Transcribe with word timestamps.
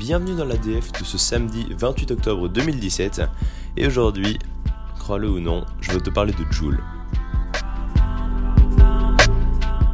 bienvenue 0.00 0.34
dans 0.34 0.46
l'ADF 0.46 0.92
de 0.92 1.04
ce 1.04 1.18
samedi 1.18 1.66
28 1.76 2.12
octobre 2.12 2.48
2017. 2.48 3.20
Et 3.76 3.86
aujourd'hui, 3.86 4.38
crois-le 4.98 5.28
ou 5.28 5.40
non, 5.40 5.66
je 5.82 5.92
veux 5.92 6.00
te 6.00 6.08
parler 6.08 6.32
de 6.32 6.50
Joule. 6.50 6.82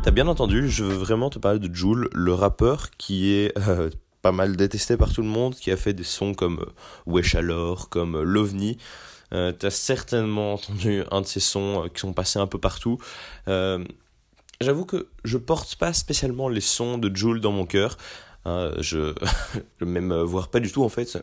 T'as 0.05 0.13
bien 0.13 0.29
entendu, 0.29 0.71
je 0.71 0.85
veux 0.85 0.95
vraiment 0.95 1.29
te 1.29 1.41
parler 1.41 1.59
de 1.59 1.75
Joule, 1.75 2.09
le 2.13 2.33
rappeur 2.33 2.91
qui 2.93 3.33
est 3.33 3.59
euh, 3.59 3.91
pas 4.23 4.31
mal 4.31 4.55
détesté 4.55 4.97
par 4.97 5.13
tout 5.13 5.23
le 5.23 5.29
monde, 5.29 5.56
qui 5.56 5.72
a 5.72 5.77
fait 5.77 5.92
des 5.92 6.04
sons 6.04 6.35
comme 6.35 6.61
euh, 6.61 6.73
Wesh 7.07 7.37
comme 7.91 8.15
euh, 8.15 8.23
L'OVNI. 8.23 8.79
T'as 9.33 9.71
certainement 9.71 10.54
entendu 10.54 11.03
un 11.11 11.21
de 11.21 11.27
ces 11.27 11.41
sons 11.41 11.91
qui 11.93 12.01
sont 12.01 12.13
passés 12.13 12.38
un 12.38 12.47
peu 12.47 12.61
partout. 12.61 12.99
J'avoue 13.49 14.85
que 14.87 15.09
je 15.25 15.37
porte 15.37 15.75
pas 15.75 15.93
spécialement 15.93 16.48
les 16.48 16.61
sons 16.61 16.97
de 16.97 17.15
Joule 17.15 17.41
dans 17.41 17.51
mon 17.51 17.66
cœur. 17.66 17.98
Hein, 18.47 18.70
je, 18.78 19.12
même 19.84 20.15
voir 20.23 20.48
pas 20.48 20.60
du 20.60 20.70
tout 20.70 20.84
en 20.84 20.88
fait. 20.88 21.19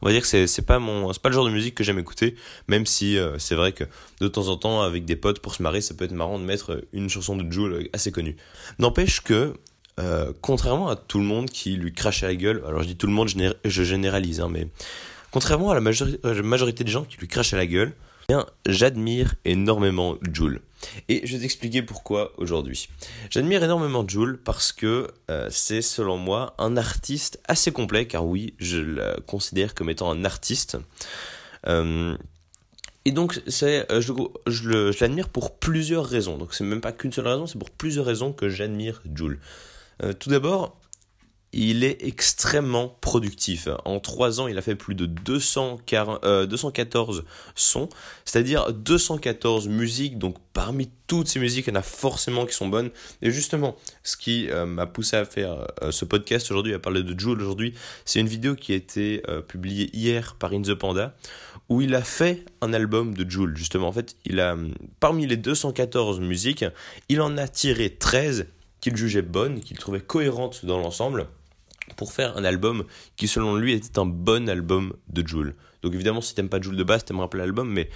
On 0.00 0.06
va 0.06 0.12
dire 0.12 0.22
que 0.22 0.46
c'est 0.46 0.62
pas 0.62 0.78
mon 0.78 1.12
c'est 1.12 1.20
pas 1.20 1.28
le 1.28 1.34
genre 1.34 1.44
de 1.44 1.50
musique 1.50 1.74
que 1.74 1.84
j'aime 1.84 1.98
écouter, 1.98 2.36
même 2.68 2.86
si 2.86 3.18
euh, 3.18 3.38
c'est 3.38 3.54
vrai 3.54 3.72
que 3.72 3.84
de 4.20 4.28
temps 4.28 4.48
en 4.48 4.56
temps 4.56 4.80
avec 4.82 5.04
des 5.04 5.16
potes 5.16 5.40
pour 5.40 5.54
se 5.54 5.62
marrer, 5.62 5.80
ça 5.80 5.94
peut 5.94 6.04
être 6.04 6.12
marrant 6.12 6.38
de 6.38 6.44
mettre 6.44 6.84
une 6.92 7.10
chanson 7.10 7.36
de 7.36 7.50
Jules 7.52 7.90
assez 7.92 8.12
connue. 8.12 8.36
N'empêche 8.78 9.20
que 9.20 9.54
euh, 10.00 10.32
contrairement 10.40 10.88
à 10.88 10.96
tout 10.96 11.18
le 11.18 11.24
monde 11.24 11.50
qui 11.50 11.72
lui 11.72 11.92
crache 11.92 12.22
à 12.22 12.28
la 12.28 12.36
gueule, 12.36 12.62
alors 12.66 12.82
je 12.82 12.88
dis 12.88 12.96
tout 12.96 13.08
le 13.08 13.12
monde, 13.12 13.28
je 13.28 13.82
généralise, 13.82 14.40
hein, 14.40 14.48
mais 14.50 14.68
contrairement 15.30 15.70
à 15.70 15.74
la 15.74 15.80
majorité 15.80 16.84
des 16.84 16.90
gens 16.90 17.04
qui 17.04 17.18
lui 17.18 17.28
crachent 17.28 17.52
à 17.52 17.56
la 17.56 17.66
gueule, 17.66 17.92
j'admire 18.66 19.36
énormément 19.46 20.16
Joule. 20.34 20.60
Et 21.08 21.26
je 21.26 21.34
vais 21.34 21.40
t'expliquer 21.40 21.82
pourquoi 21.82 22.32
aujourd'hui. 22.36 22.90
J'admire 23.30 23.64
énormément 23.64 24.06
Joule 24.06 24.38
parce 24.38 24.70
que 24.72 25.08
euh, 25.30 25.48
c'est 25.50 25.80
selon 25.80 26.18
moi 26.18 26.54
un 26.58 26.76
artiste 26.76 27.40
assez 27.48 27.72
complet, 27.72 28.06
car 28.06 28.26
oui, 28.26 28.52
je 28.58 28.78
le 28.78 29.16
considère 29.26 29.74
comme 29.74 29.88
étant 29.88 30.10
un 30.10 30.26
artiste. 30.26 30.76
Euh, 31.66 32.18
et 33.06 33.12
donc, 33.12 33.40
c'est, 33.46 33.90
euh, 33.90 34.02
je, 34.02 34.12
je 34.46 35.00
l'admire 35.00 35.30
pour 35.30 35.58
plusieurs 35.58 36.04
raisons. 36.04 36.36
Donc, 36.36 36.52
c'est 36.52 36.64
même 36.64 36.82
pas 36.82 36.92
qu'une 36.92 37.12
seule 37.12 37.28
raison, 37.28 37.46
c'est 37.46 37.58
pour 37.58 37.70
plusieurs 37.70 38.04
raisons 38.04 38.34
que 38.34 38.50
j'admire 38.50 39.00
Joule. 39.14 39.40
tout 40.18 40.28
d'abord, 40.28 40.78
il 41.52 41.82
est 41.82 42.04
extrêmement 42.04 42.96
productif. 43.00 43.68
En 43.84 44.00
3 44.00 44.40
ans, 44.40 44.48
il 44.48 44.58
a 44.58 44.62
fait 44.62 44.74
plus 44.74 44.94
de 44.94 45.06
214 45.06 46.18
euh, 46.24 47.22
sons, 47.54 47.88
c'est-à-dire 48.24 48.72
214 48.72 49.68
musiques. 49.68 50.18
Donc 50.18 50.36
parmi 50.52 50.90
toutes 51.06 51.28
ces 51.28 51.40
musiques, 51.40 51.66
il 51.66 51.70
y 51.70 51.76
en 51.76 51.80
a 51.80 51.82
forcément 51.82 52.44
qui 52.44 52.54
sont 52.54 52.68
bonnes. 52.68 52.90
Et 53.22 53.30
justement, 53.30 53.76
ce 54.02 54.18
qui 54.18 54.50
euh, 54.50 54.66
m'a 54.66 54.86
poussé 54.86 55.16
à 55.16 55.24
faire 55.24 55.66
euh, 55.82 55.90
ce 55.90 56.04
podcast 56.04 56.50
aujourd'hui, 56.50 56.74
à 56.74 56.78
parler 56.78 57.02
de 57.02 57.18
Jules 57.18 57.40
aujourd'hui, 57.40 57.72
c'est 58.04 58.20
une 58.20 58.28
vidéo 58.28 58.54
qui 58.54 58.72
a 58.72 58.76
été 58.76 59.22
publiée 59.46 59.90
hier 59.96 60.34
par 60.38 60.52
In 60.52 60.62
The 60.62 60.74
Panda, 60.74 61.14
où 61.68 61.80
il 61.80 61.94
a 61.94 62.02
fait 62.02 62.44
un 62.60 62.72
album 62.72 63.14
de 63.14 63.28
Jules. 63.28 63.56
Justement, 63.56 63.88
en 63.88 63.92
fait, 63.92 64.16
il 64.24 64.40
a 64.40 64.56
parmi 65.00 65.26
les 65.26 65.36
214 65.36 66.20
musiques, 66.20 66.64
il 67.08 67.20
en 67.20 67.38
a 67.38 67.48
tiré 67.48 67.90
13 67.90 68.46
qu'il 68.80 68.96
jugeait 68.96 69.22
bonnes, 69.22 69.60
qu'il 69.60 69.78
trouvait 69.78 70.00
cohérentes 70.00 70.64
dans 70.64 70.78
l'ensemble 70.78 71.28
pour 71.96 72.12
faire 72.12 72.36
un 72.36 72.44
album 72.44 72.84
qui 73.16 73.28
selon 73.28 73.56
lui 73.56 73.72
était 73.72 73.98
un 73.98 74.06
bon 74.06 74.48
album 74.48 74.94
de 75.08 75.26
Joule. 75.26 75.54
Donc 75.82 75.94
évidemment 75.94 76.20
si 76.20 76.34
t'aimes 76.34 76.48
pas 76.48 76.60
Joule 76.60 76.76
de 76.76 76.84
base 76.84 77.04
t'aimeras 77.04 77.28
pas 77.28 77.38
l'album 77.38 77.70
mais 77.70 77.88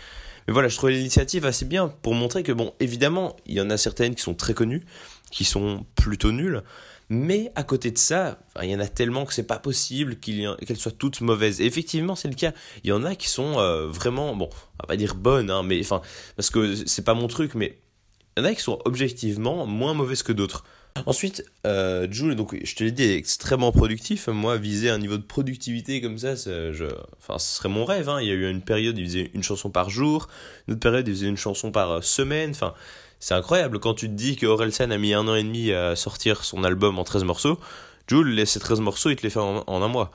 mais 0.46 0.52
voilà 0.52 0.68
je 0.68 0.76
trouvais 0.76 0.92
l'initiative 0.92 1.46
assez 1.46 1.64
bien 1.64 1.88
pour 1.88 2.14
montrer 2.14 2.42
que 2.42 2.52
bon 2.52 2.74
évidemment 2.80 3.36
il 3.46 3.54
y 3.54 3.60
en 3.60 3.70
a 3.70 3.76
certaines 3.76 4.14
qui 4.14 4.22
sont 4.22 4.34
très 4.34 4.54
connues 4.54 4.84
qui 5.30 5.44
sont 5.44 5.86
plutôt 5.94 6.32
nulles 6.32 6.62
mais 7.08 7.52
à 7.54 7.62
côté 7.62 7.90
de 7.90 7.98
ça 7.98 8.38
il 8.62 8.70
y 8.70 8.74
en 8.74 8.80
a 8.80 8.86
tellement 8.86 9.24
que 9.24 9.34
c'est 9.34 9.46
pas 9.46 9.58
possible 9.58 10.16
qu'elles 10.16 10.76
soient 10.76 10.92
toutes 10.92 11.20
mauvaises. 11.20 11.60
Et 11.60 11.66
effectivement 11.66 12.14
c'est 12.14 12.28
le 12.28 12.34
cas. 12.34 12.52
Il 12.84 12.90
y 12.90 12.92
en 12.92 13.04
a 13.04 13.14
qui 13.14 13.28
sont 13.28 13.58
euh, 13.58 13.86
vraiment 13.88 14.34
bon 14.34 14.48
on 14.52 14.82
va 14.82 14.86
pas 14.86 14.96
dire 14.96 15.14
bonnes 15.14 15.50
hein, 15.50 15.62
mais 15.62 15.80
enfin 15.80 16.00
parce 16.36 16.50
que 16.50 16.74
c'est 16.86 17.04
pas 17.04 17.14
mon 17.14 17.28
truc 17.28 17.54
mais 17.54 17.78
il 18.36 18.42
y 18.42 18.46
en 18.46 18.48
a 18.48 18.54
qui 18.54 18.62
sont 18.62 18.78
objectivement 18.84 19.66
moins 19.66 19.94
mauvaises 19.94 20.22
que 20.22 20.32
d'autres 20.32 20.64
Ensuite, 21.06 21.44
euh, 21.66 22.06
Jules, 22.10 22.36
donc 22.36 22.56
je 22.62 22.74
te 22.74 22.84
l'ai 22.84 22.92
dit, 22.92 23.02
est 23.02 23.16
extrêmement 23.16 23.72
productif. 23.72 24.28
Moi, 24.28 24.56
viser 24.56 24.90
un 24.90 24.98
niveau 24.98 25.16
de 25.16 25.22
productivité 25.22 26.00
comme 26.00 26.18
ça, 26.18 26.34
je, 26.34 26.84
enfin, 27.18 27.38
ce 27.38 27.56
serait 27.56 27.68
mon 27.68 27.84
rêve. 27.84 28.08
Hein. 28.08 28.20
Il 28.20 28.28
y 28.28 28.30
a 28.30 28.34
eu 28.34 28.48
une 28.48 28.62
période, 28.62 28.98
il 28.98 29.06
faisait 29.06 29.30
une 29.34 29.42
chanson 29.42 29.70
par 29.70 29.90
jour, 29.90 30.28
une 30.68 30.74
autre 30.74 30.80
période, 30.80 31.08
il 31.08 31.14
faisait 31.14 31.28
une 31.28 31.36
chanson 31.36 31.72
par 31.72 31.90
euh, 31.90 32.00
semaine. 32.02 32.50
Enfin, 32.50 32.74
c'est 33.20 33.34
incroyable 33.34 33.78
quand 33.78 33.94
tu 33.94 34.08
te 34.08 34.14
dis 34.14 34.36
que 34.36 34.46
Orelsan 34.46 34.90
a 34.90 34.98
mis 34.98 35.14
un 35.14 35.26
an 35.28 35.34
et 35.34 35.42
demi 35.42 35.72
à 35.72 35.96
sortir 35.96 36.44
son 36.44 36.62
album 36.64 36.98
en 36.98 37.04
13 37.04 37.24
morceaux. 37.24 37.58
Jules, 38.06 38.46
ces 38.46 38.60
13 38.60 38.80
morceaux, 38.80 39.10
il 39.10 39.16
te 39.16 39.22
les 39.22 39.30
fait 39.30 39.40
en, 39.40 39.64
en 39.66 39.82
un 39.82 39.88
mois. 39.88 40.10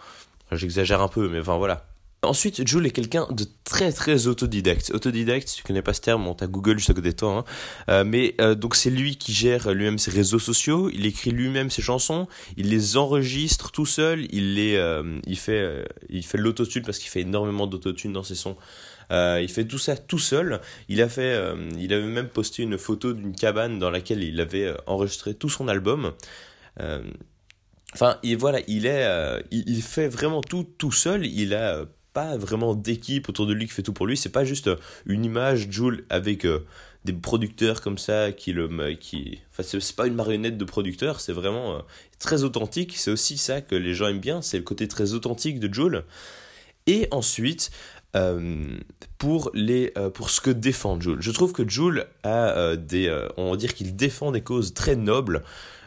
J'exagère 0.51 1.01
un 1.01 1.07
peu, 1.07 1.27
mais 1.27 1.39
enfin 1.39 1.57
voilà. 1.57 1.85
Ensuite, 2.23 2.67
Jules 2.67 2.88
est 2.88 2.91
quelqu'un 2.91 3.28
de 3.29 3.45
très 3.63 3.91
très 3.91 4.25
autodidacte. 4.25 4.89
Autodidacte, 4.91 5.50
si 5.50 5.57
tu 5.57 5.63
connais 5.63 5.83
pas 5.83 5.94
ce 5.94 6.01
terme, 6.01 6.25
on 6.28 6.33
t'a 6.33 6.47
Google 6.47 6.79
juste 6.79 6.89
à 6.89 6.95
côté 6.95 7.11
de 7.11 7.16
toi. 7.16 7.31
Hein. 7.38 7.45
Euh, 7.89 8.03
mais 8.03 8.33
euh, 8.41 8.55
donc 8.55 8.75
c'est 8.75 8.89
lui 8.89 9.17
qui 9.17 9.33
gère 9.33 9.72
lui-même 9.72 10.00
ses 10.00 10.09
réseaux 10.09 10.39
sociaux, 10.39 10.89
il 10.91 11.05
écrit 11.05 11.29
lui-même 11.29 11.69
ses 11.69 11.83
chansons, 11.83 12.28
il 12.57 12.69
les 12.69 12.97
enregistre 12.97 13.72
tout 13.72 13.85
seul, 13.85 14.25
il 14.31 14.55
les, 14.55 14.75
euh, 14.78 15.19
il 15.28 15.38
fait, 15.38 15.88
il 16.09 16.25
fait 16.25 16.39
l'autotune 16.39 16.81
parce 16.81 16.97
qu'il 16.97 17.09
fait 17.09 17.22
énormément 17.22 17.67
d'autotune 17.67 18.13
dans 18.13 18.23
ses 18.23 18.35
sons. 18.35 18.57
il 19.11 19.49
fait 19.49 19.66
tout 19.66 19.78
ça 19.78 19.95
tout 19.95 20.19
seul. 20.19 20.59
Il 20.89 21.03
a 21.03 21.09
fait, 21.09 21.39
il 21.78 21.94
avait 21.94 22.03
même 22.03 22.29
posté 22.29 22.63
une 22.63 22.79
photo 22.79 23.13
d'une 23.13 23.35
cabane 23.35 23.78
dans 23.78 23.91
laquelle 23.91 24.23
il 24.23 24.41
avait 24.41 24.73
enregistré 24.88 25.35
tout 25.35 25.49
son 25.49 25.67
album. 25.67 26.13
Enfin, 27.94 28.17
il, 28.23 28.38
voilà, 28.38 28.59
il 28.67 28.88
est, 28.88 29.05
il, 29.51 29.84
fait 29.84 30.07
vraiment 30.07 30.41
tout 30.41 30.67
tout 30.78 30.91
seul. 30.91 31.25
Il 31.25 31.53
a 31.53 31.85
pas 32.17 32.35
vraiment 32.35 32.73
d'équipe 32.73 33.29
autour 33.29 33.45
de 33.45 33.53
lui 33.53 33.67
qui 33.67 33.73
fait 33.73 33.83
tout 33.83 33.94
pour 33.94 34.07
lui. 34.07 34.17
C'est 34.17 34.29
pas 34.29 34.44
juste 34.44 34.72
une 35.05 35.23
image 35.23 35.67
Joule 35.69 36.03
avec 36.09 36.47
euh, 36.47 36.66
des 37.05 37.13
producteurs 37.13 37.79
comme 37.79 38.00
ça 38.00 38.31
qui 38.31 38.53
le 38.53 38.67
qui 38.95 39.39
enfin 39.51 39.61
c'est 39.61 39.95
pas 39.95 40.07
une 40.07 40.16
marionnette 40.16 40.57
de 40.57 40.66
producteurs 40.66 41.22
c'est 41.22 41.31
vraiment 41.31 41.75
euh, 41.75 41.79
très 42.17 42.44
authentique 42.44 42.97
c'est 42.97 43.11
aussi 43.11 43.38
ça 43.38 43.61
que 43.61 43.75
les 43.75 43.94
gens 43.94 44.07
aiment 44.07 44.19
bien 44.19 44.41
c'est 44.41 44.57
le 44.57 44.63
côté 44.63 44.88
très 44.88 45.13
authentique 45.13 45.59
de 45.59 45.72
Joule 45.72 46.05
et 46.88 47.07
ensuite 47.11 47.69
euh, 48.16 48.66
pour 49.18 49.51
les 49.53 49.94
pour 50.13 50.29
ce 50.29 50.41
que 50.41 50.50
défend 50.50 51.00
Joule 51.00 51.22
je 51.22 51.31
trouve 51.31 51.53
que 51.53 51.68
Joule 51.68 52.06
a 52.23 52.75
des 52.75 53.16
on 53.38 53.51
va 53.51 53.57
dire 53.57 53.73
qu'il 53.73 53.95
défend 53.95 54.31
des 54.31 54.41
causes 54.41 54.73
très 54.73 54.95
nobles 54.95 55.44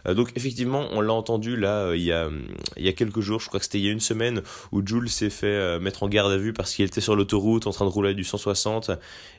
euh, 0.07 0.15
donc 0.15 0.33
effectivement, 0.37 0.87
on 0.93 1.01
l'a 1.01 1.13
entendu 1.13 1.57
là 1.57 1.87
euh, 1.87 1.97
il, 1.97 2.03
y 2.03 2.13
a, 2.13 2.29
il 2.77 2.85
y 2.85 2.89
a 2.89 2.93
quelques 2.93 3.21
jours, 3.21 3.41
je 3.41 3.49
crois 3.49 3.61
que 3.61 3.65
c'était 3.65 3.79
il 3.79 3.85
y 3.85 3.89
a 3.89 3.93
une 3.93 4.01
semaine, 4.01 4.43
où 4.73 4.87
Jules 4.87 5.09
s'est 5.09 5.31
fait 5.31 5.47
euh, 5.47 5.81
mettre 5.81 6.03
en 6.03 6.09
garde 6.09 6.33
à 6.33 6.37
vue 6.37 6.53
parce 6.53 6.75
qu'il 6.75 6.85
était 6.85 7.01
sur 7.01 7.17
l'autoroute 7.17 7.67
en 7.67 7.71
train 7.71 7.85
de 7.85 7.91
rouler 7.91 8.15
du 8.15 8.25
160 8.25 8.91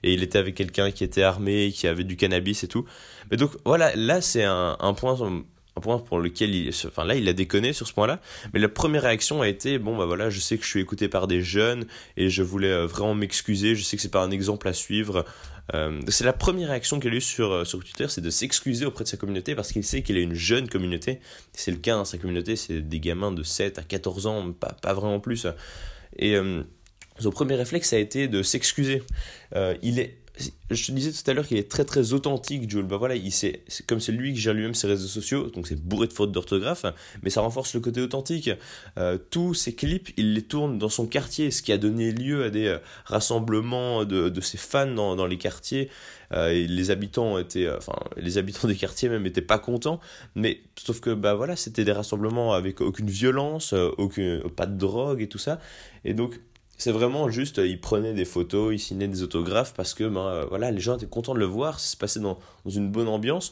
et 0.03 0.13
il 0.13 0.23
était 0.23 0.37
avec 0.37 0.55
quelqu'un 0.55 0.91
qui 0.91 1.03
était 1.03 1.23
armé, 1.23 1.71
qui 1.71 1.87
avait 1.87 2.03
du 2.03 2.15
cannabis 2.15 2.63
et 2.63 2.67
tout. 2.67 2.85
Mais 3.29 3.37
donc 3.37 3.51
voilà, 3.65 3.95
là 3.95 4.21
c'est 4.21 4.43
un 4.43 4.93
point 4.95 5.15
un 5.77 5.81
point 5.81 5.99
pour 5.99 6.19
lequel 6.19 6.53
il, 6.53 6.69
enfin 6.85 7.05
là, 7.05 7.15
il 7.15 7.27
a 7.29 7.33
déconné 7.33 7.73
sur 7.73 7.87
ce 7.87 7.93
point-là. 7.93 8.19
Mais 8.53 8.59
la 8.59 8.69
première 8.69 9.03
réaction 9.03 9.41
a 9.41 9.47
été, 9.47 9.79
bon, 9.79 9.97
bah 9.97 10.05
voilà, 10.05 10.29
je 10.29 10.39
sais 10.39 10.57
que 10.57 10.63
je 10.63 10.69
suis 10.69 10.81
écouté 10.81 11.07
par 11.07 11.27
des 11.27 11.41
jeunes 11.41 11.85
et 12.17 12.29
je 12.29 12.43
voulais 12.43 12.85
vraiment 12.85 13.15
m'excuser. 13.15 13.75
Je 13.75 13.83
sais 13.83 13.95
que 13.95 14.01
c'est 14.01 14.11
pas 14.11 14.23
un 14.23 14.31
exemple 14.31 14.67
à 14.67 14.73
suivre. 14.73 15.25
Euh, 15.73 16.01
c'est 16.07 16.25
la 16.25 16.33
première 16.33 16.69
réaction 16.69 16.99
qu'il 16.99 17.13
a 17.13 17.15
eu 17.15 17.21
sur, 17.21 17.51
euh, 17.51 17.65
sur 17.65 17.79
Twitter, 17.79 18.07
c'est 18.09 18.21
de 18.21 18.29
s'excuser 18.29 18.85
auprès 18.85 19.03
de 19.03 19.09
sa 19.09 19.17
communauté 19.17 19.55
parce 19.55 19.71
qu'il 19.71 19.83
sait 19.83 20.01
qu'il 20.01 20.17
a 20.17 20.19
une 20.19 20.33
jeune 20.33 20.67
communauté. 20.67 21.19
C'est 21.53 21.71
le 21.71 21.77
cas, 21.77 21.97
hein, 21.97 22.05
sa 22.05 22.17
communauté, 22.17 22.55
c'est 22.55 22.81
des 22.81 22.99
gamins 22.99 23.31
de 23.31 23.43
7 23.43 23.79
à 23.79 23.83
14 23.83 24.27
ans, 24.27 24.51
pas, 24.51 24.75
pas 24.81 24.93
vraiment 24.93 25.19
plus. 25.19 25.47
Et 26.17 26.35
euh, 26.35 26.63
son 27.19 27.29
premier 27.29 27.55
réflexe 27.55 27.93
a 27.93 27.99
été 27.99 28.27
de 28.27 28.43
s'excuser. 28.43 29.03
il 29.81 29.99
est 29.99 30.17
je 30.37 30.85
te 30.85 30.91
disais 30.91 31.11
tout 31.11 31.29
à 31.29 31.33
l'heure 31.33 31.45
qu'il 31.45 31.57
est 31.57 31.69
très 31.69 31.83
très 31.85 32.13
authentique, 32.13 32.69
Jules. 32.69 32.85
Bah 32.85 32.97
voilà, 32.97 33.15
il 33.15 33.31
c'est 33.31 33.63
comme 33.87 33.99
c'est 33.99 34.11
lui 34.11 34.33
qui 34.33 34.39
gère 34.39 34.53
lui-même 34.53 34.73
ses 34.73 34.87
réseaux 34.87 35.07
sociaux, 35.07 35.49
donc 35.49 35.67
c'est 35.67 35.79
bourré 35.79 36.07
de 36.07 36.13
fautes 36.13 36.31
d'orthographe, 36.31 36.85
mais 37.23 37.29
ça 37.29 37.41
renforce 37.41 37.73
le 37.73 37.81
côté 37.81 38.01
authentique. 38.01 38.49
Euh, 38.97 39.17
tous 39.29 39.53
ses 39.53 39.73
clips, 39.73 40.11
il 40.17 40.33
les 40.33 40.41
tourne 40.41 40.77
dans 40.77 40.89
son 40.89 41.05
quartier, 41.05 41.51
ce 41.51 41.61
qui 41.61 41.71
a 41.71 41.77
donné 41.77 42.11
lieu 42.11 42.43
à 42.43 42.49
des 42.49 42.67
euh, 42.67 42.77
rassemblements 43.05 44.05
de, 44.05 44.29
de 44.29 44.41
ses 44.41 44.57
fans 44.57 44.87
dans, 44.87 45.15
dans 45.15 45.27
les 45.27 45.37
quartiers. 45.37 45.89
Euh, 46.33 46.49
et 46.49 46.65
les 46.65 46.91
habitants 46.91 47.37
étaient, 47.37 47.69
enfin 47.69 47.97
les 48.15 48.37
habitants 48.37 48.67
des 48.67 48.75
quartiers 48.75 49.09
même 49.09 49.25
étaient 49.25 49.41
pas 49.41 49.59
contents, 49.59 49.99
mais 50.35 50.61
sauf 50.77 51.01
que 51.01 51.13
bah 51.13 51.33
voilà, 51.33 51.57
c'était 51.57 51.83
des 51.83 51.91
rassemblements 51.91 52.53
avec 52.53 52.79
aucune 52.79 53.09
violence, 53.09 53.73
aucune, 53.73 54.41
pas 54.55 54.65
de 54.65 54.77
drogue 54.77 55.21
et 55.21 55.27
tout 55.27 55.37
ça, 55.37 55.59
et 56.05 56.13
donc 56.13 56.39
c'est 56.81 56.91
vraiment 56.91 57.29
juste, 57.29 57.61
il 57.63 57.79
prenait 57.79 58.15
des 58.15 58.25
photos, 58.25 58.73
il 58.73 58.79
signait 58.79 59.07
des 59.07 59.21
autographes 59.21 59.75
parce 59.75 59.93
que 59.93 60.03
ben, 60.03 60.25
euh, 60.25 60.45
voilà, 60.49 60.71
les 60.71 60.79
gens 60.79 60.97
étaient 60.97 61.05
contents 61.05 61.35
de 61.35 61.39
le 61.39 61.45
voir, 61.45 61.79
ça 61.79 61.91
se 61.91 61.95
passait 61.95 62.19
dans, 62.19 62.39
une 62.65 62.89
bonne 62.89 63.07
ambiance. 63.07 63.51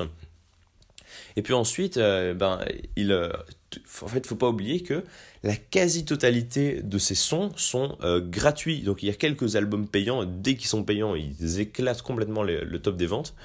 Et 1.36 1.44
puis 1.44 1.54
ensuite, 1.54 1.98
euh, 1.98 2.34
ben, 2.34 2.60
il, 2.96 3.12
euh, 3.12 3.30
en 4.02 4.08
fait, 4.08 4.26
faut 4.26 4.36
pas 4.36 4.50
oublier 4.50 4.82
que 4.82 5.04
la 5.44 5.56
quasi-totalité 5.56 6.82
de 6.82 6.98
ces 6.98 7.14
sons 7.14 7.52
sont 7.56 8.00
gratuits. 8.02 8.82
Donc 8.82 9.04
il 9.04 9.06
y 9.06 9.12
a 9.12 9.14
quelques 9.14 9.56
albums 9.56 9.88
payants, 9.88 10.26
dès 10.26 10.56
qu'ils 10.56 10.68
sont 10.68 10.84
payants, 10.84 11.14
ils 11.14 11.60
éclatent 11.60 12.02
complètement 12.02 12.42
le 12.42 12.80
top 12.80 12.98
des 12.98 13.06
ventes. 13.06 13.36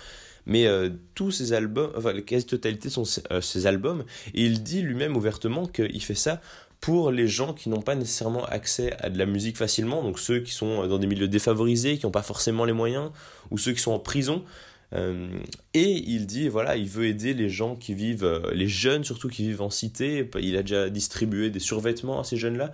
Mais 0.46 0.66
tous 1.14 1.30
ces 1.30 1.52
albums, 1.52 1.90
enfin 1.94 2.14
la 2.14 2.22
quasi-totalité 2.22 2.88
sont 2.88 3.04
ces 3.04 3.66
albums, 3.66 4.04
et 4.32 4.44
il 4.44 4.62
dit 4.62 4.80
lui-même 4.80 5.14
ouvertement 5.14 5.66
qu'il 5.66 6.02
fait 6.02 6.14
ça 6.14 6.40
pour 6.84 7.10
les 7.10 7.26
gens 7.26 7.54
qui 7.54 7.70
n'ont 7.70 7.80
pas 7.80 7.94
nécessairement 7.94 8.44
accès 8.44 8.94
à 9.00 9.08
de 9.08 9.18
la 9.18 9.24
musique 9.24 9.56
facilement, 9.56 10.02
donc 10.02 10.18
ceux 10.18 10.40
qui 10.40 10.52
sont 10.52 10.86
dans 10.86 10.98
des 10.98 11.06
milieux 11.06 11.28
défavorisés, 11.28 11.96
qui 11.96 12.04
n'ont 12.04 12.12
pas 12.12 12.22
forcément 12.22 12.66
les 12.66 12.74
moyens, 12.74 13.10
ou 13.50 13.56
ceux 13.56 13.72
qui 13.72 13.80
sont 13.80 13.92
en 13.92 13.98
prison. 13.98 14.44
Euh, 14.92 15.30
et 15.72 15.88
il 16.06 16.26
dit, 16.26 16.50
voilà, 16.50 16.76
il 16.76 16.86
veut 16.86 17.06
aider 17.06 17.32
les 17.32 17.48
gens 17.48 17.74
qui 17.74 17.94
vivent, 17.94 18.24
euh, 18.24 18.52
les 18.52 18.68
jeunes 18.68 19.02
surtout 19.02 19.28
qui 19.28 19.44
vivent 19.44 19.62
en 19.62 19.70
cité. 19.70 20.28
Il 20.38 20.58
a 20.58 20.60
déjà 20.60 20.90
distribué 20.90 21.48
des 21.48 21.58
survêtements 21.58 22.20
à 22.20 22.24
ces 22.24 22.36
jeunes-là. 22.36 22.70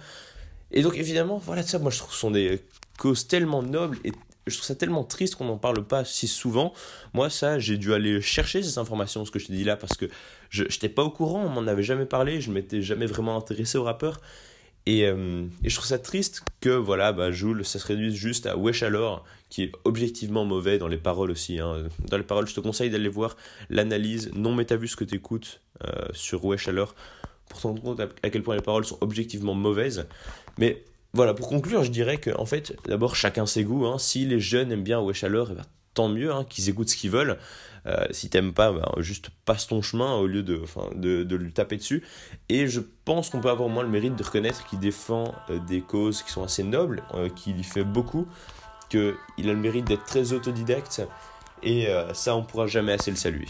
Et 0.72 0.82
donc 0.82 0.96
évidemment, 0.96 1.38
voilà, 1.38 1.62
ça, 1.62 1.78
moi 1.78 1.92
je 1.92 1.98
trouve 1.98 2.08
que 2.10 2.14
ce 2.16 2.20
sont 2.20 2.32
des 2.32 2.58
causes 2.98 3.28
tellement 3.28 3.62
nobles 3.62 3.98
et 4.02 4.10
je 4.50 4.56
trouve 4.56 4.66
ça 4.66 4.74
tellement 4.74 5.04
triste 5.04 5.36
qu'on 5.36 5.46
n'en 5.46 5.58
parle 5.58 5.84
pas 5.84 6.04
si 6.04 6.28
souvent. 6.28 6.72
Moi, 7.14 7.30
ça, 7.30 7.58
j'ai 7.58 7.76
dû 7.76 7.94
aller 7.94 8.20
chercher 8.20 8.62
ces 8.62 8.78
informations, 8.78 9.24
ce 9.24 9.30
que 9.30 9.38
je 9.38 9.46
t'ai 9.46 9.54
dit 9.54 9.64
là, 9.64 9.76
parce 9.76 9.96
que 9.96 10.06
je 10.50 10.64
n'étais 10.64 10.88
pas 10.88 11.02
au 11.02 11.10
courant, 11.10 11.44
on 11.44 11.48
m'en 11.48 11.66
avait 11.66 11.82
jamais 11.82 12.06
parlé, 12.06 12.40
je 12.40 12.50
m'étais 12.50 12.82
jamais 12.82 13.06
vraiment 13.06 13.36
intéressé 13.36 13.78
au 13.78 13.84
rappeur. 13.84 14.20
Et, 14.86 15.06
euh, 15.06 15.44
je 15.62 15.74
trouve 15.74 15.86
ça 15.86 15.98
triste 15.98 16.42
que 16.60 16.70
voilà, 16.70 17.12
bah, 17.12 17.30
Jules, 17.30 17.64
ça 17.64 17.78
se 17.78 17.86
réduise 17.86 18.14
juste 18.14 18.46
à 18.46 18.56
Wesh 18.56 18.84
qui 19.50 19.64
est 19.64 19.72
objectivement 19.84 20.44
mauvais 20.44 20.78
dans 20.78 20.88
les 20.88 20.96
paroles 20.96 21.30
aussi. 21.30 21.58
Hein. 21.58 21.84
Dans 22.08 22.16
les 22.16 22.24
paroles, 22.24 22.46
je 22.46 22.54
te 22.54 22.60
conseille 22.60 22.90
d'aller 22.90 23.08
voir 23.08 23.36
l'analyse 23.68 24.30
non 24.34 24.56
ce 24.56 24.96
que 24.96 25.04
tu 25.04 25.16
écoutes 25.16 25.60
euh, 25.84 26.06
sur 26.12 26.44
Wesh 26.44 26.68
pour 27.48 27.60
te 27.60 27.66
rendre 27.66 27.82
compte 27.82 28.00
à 28.00 28.30
quel 28.30 28.42
point 28.42 28.54
les 28.54 28.62
paroles 28.62 28.84
sont 28.84 28.98
objectivement 29.00 29.54
mauvaises. 29.54 30.06
Mais 30.56 30.84
voilà, 31.12 31.34
pour 31.34 31.48
conclure, 31.48 31.82
je 31.82 31.90
dirais 31.90 32.18
que 32.18 32.30
en 32.38 32.46
fait, 32.46 32.76
d'abord, 32.86 33.16
chacun 33.16 33.46
ses 33.46 33.64
goûts. 33.64 33.86
Hein. 33.86 33.98
Si 33.98 34.26
les 34.26 34.40
jeunes 34.40 34.70
aiment 34.72 34.84
bien 34.84 35.00
Wesh 35.00 35.24
eh 35.24 35.28
ben, 35.28 35.62
tant 35.94 36.08
mieux, 36.08 36.32
hein, 36.32 36.44
qu'ils 36.48 36.68
écoutent 36.68 36.88
ce 36.88 36.96
qu'ils 36.96 37.10
veulent. 37.10 37.38
Euh, 37.86 38.06
si 38.10 38.28
t'aimes 38.28 38.52
pas, 38.52 38.72
bah, 38.72 38.92
juste 38.98 39.30
passe 39.44 39.66
ton 39.66 39.80
chemin 39.80 40.14
au 40.14 40.26
lieu 40.26 40.42
de, 40.42 40.62
de, 40.94 41.24
de 41.24 41.36
lui 41.36 41.52
taper 41.52 41.76
dessus. 41.76 42.04
Et 42.48 42.66
je 42.68 42.80
pense 43.04 43.30
qu'on 43.30 43.40
peut 43.40 43.48
avoir 43.48 43.68
au 43.68 43.70
moins 43.70 43.82
le 43.82 43.88
mérite 43.88 44.16
de 44.16 44.22
reconnaître 44.22 44.66
qu'il 44.66 44.78
défend 44.78 45.34
euh, 45.48 45.58
des 45.66 45.80
causes 45.80 46.22
qui 46.22 46.30
sont 46.30 46.44
assez 46.44 46.62
nobles, 46.62 47.02
euh, 47.14 47.28
qu'il 47.30 47.58
y 47.58 47.64
fait 47.64 47.84
beaucoup, 47.84 48.28
qu'il 48.90 49.14
a 49.38 49.52
le 49.52 49.56
mérite 49.56 49.86
d'être 49.86 50.04
très 50.04 50.32
autodidacte. 50.32 51.02
Et 51.62 51.88
ça, 52.14 52.34
on 52.34 52.42
pourra 52.42 52.66
jamais 52.66 52.94
assez 52.94 53.10
le 53.10 53.18
saluer. 53.18 53.46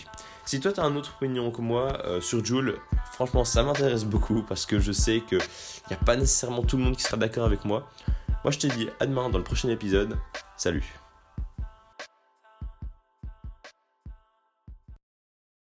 Si 0.50 0.58
toi 0.58 0.73
tu 0.73 0.81
as 0.81 0.82
un 0.82 0.97
autre 0.97 1.14
opinion 1.17 1.52
que 1.52 1.61
moi 1.61 2.02
sur 2.20 2.44
Joule, 2.44 2.81
franchement 3.12 3.44
ça 3.44 3.62
m'intéresse 3.62 4.05
beaucoup 4.05 4.43
parce 4.43 4.67
que 4.67 4.81
je 4.81 4.91
sais 4.91 5.20
qu'il 5.20 5.38
n'y 5.38 5.94
a 5.94 6.05
pas 6.05 6.17
nécessairement 6.17 6.64
tout 6.64 6.76
le 6.76 6.82
monde 6.82 6.97
qui 6.97 7.05
sera 7.05 7.17
d'accord 7.17 7.44
avec 7.44 7.64
moi. 7.64 7.88
Moi 8.43 8.50
je 8.50 8.58
te 8.58 8.67
dis 8.67 8.88
à 8.99 9.06
demain 9.06 9.31
dans 9.31 9.38
le 9.38 9.44
prochain 9.44 9.69
épisode. 9.69 10.19
Salut 10.56 10.93